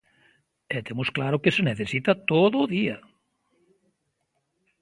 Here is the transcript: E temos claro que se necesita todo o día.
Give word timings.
E 0.75 0.77
temos 0.87 1.09
claro 1.15 1.41
que 1.43 1.53
se 1.55 1.65
necesita 1.69 2.11
todo 2.31 2.55
o 2.63 2.69
día. 2.75 2.97